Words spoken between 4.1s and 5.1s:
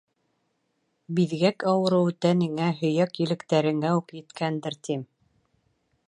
еткәндер, тим.